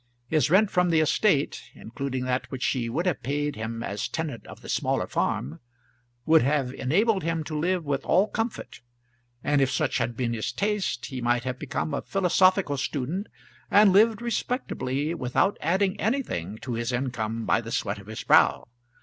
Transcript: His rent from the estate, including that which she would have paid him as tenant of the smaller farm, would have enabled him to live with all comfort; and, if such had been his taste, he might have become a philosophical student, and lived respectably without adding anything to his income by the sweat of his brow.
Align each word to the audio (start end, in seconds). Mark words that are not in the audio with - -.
His 0.29 0.49
rent 0.49 0.71
from 0.71 0.89
the 0.89 0.99
estate, 0.99 1.61
including 1.75 2.25
that 2.25 2.49
which 2.49 2.63
she 2.63 2.89
would 2.89 3.05
have 3.05 3.21
paid 3.21 3.55
him 3.55 3.83
as 3.83 4.07
tenant 4.07 4.47
of 4.47 4.61
the 4.61 4.67
smaller 4.67 5.05
farm, 5.05 5.59
would 6.25 6.41
have 6.41 6.73
enabled 6.73 7.21
him 7.21 7.43
to 7.43 7.55
live 7.55 7.85
with 7.85 8.03
all 8.03 8.27
comfort; 8.27 8.81
and, 9.43 9.61
if 9.61 9.69
such 9.69 9.99
had 9.99 10.17
been 10.17 10.33
his 10.33 10.51
taste, 10.51 11.05
he 11.05 11.21
might 11.21 11.43
have 11.43 11.59
become 11.59 11.93
a 11.93 12.01
philosophical 12.01 12.77
student, 12.77 13.27
and 13.69 13.93
lived 13.93 14.23
respectably 14.23 15.13
without 15.13 15.55
adding 15.61 15.99
anything 16.01 16.57
to 16.63 16.73
his 16.73 16.91
income 16.91 17.45
by 17.45 17.61
the 17.61 17.71
sweat 17.71 17.99
of 17.99 18.07
his 18.07 18.23
brow. 18.23 18.65